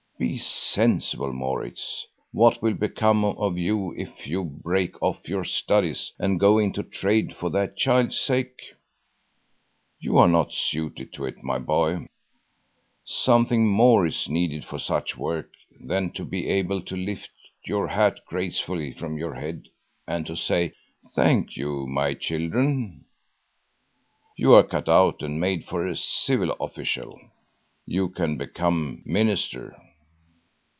Be 0.19 0.37
sensible, 0.37 1.33
Maurits; 1.33 2.05
what 2.31 2.61
will 2.61 2.75
become 2.75 3.25
of 3.25 3.57
you 3.57 3.95
if 3.97 4.27
you 4.27 4.43
break 4.45 5.01
off 5.01 5.27
your 5.27 5.43
studies 5.43 6.13
and 6.19 6.39
go 6.39 6.59
into 6.59 6.83
trade 6.83 7.35
for 7.35 7.49
that 7.49 7.75
child's 7.75 8.21
sake. 8.21 8.75
You 9.99 10.19
are 10.19 10.27
not 10.27 10.53
suited 10.53 11.11
to 11.13 11.25
it, 11.25 11.41
my 11.43 11.57
boy. 11.57 12.05
Something 13.03 13.67
more 13.67 14.05
is 14.05 14.29
needed 14.29 14.63
for 14.63 14.77
such 14.77 15.17
work 15.17 15.49
than 15.79 16.11
to 16.11 16.23
be 16.23 16.47
able 16.49 16.83
to 16.83 16.95
lift 16.95 17.31
your 17.65 17.87
hat 17.87 18.19
gracefully 18.27 18.93
from 18.93 19.17
your 19.17 19.33
head 19.33 19.69
and 20.07 20.23
to 20.27 20.35
say: 20.35 20.73
'Thank 21.15 21.57
you, 21.57 21.87
my 21.87 22.13
children!' 22.13 23.05
You 24.37 24.53
are 24.53 24.63
cut 24.63 24.87
out 24.87 25.23
and 25.23 25.39
made 25.39 25.65
for 25.65 25.83
a 25.87 25.95
civil 25.95 26.51
official. 26.61 27.19
You 27.87 28.07
can 28.09 28.37
become 28.37 29.01
minister." 29.03 29.75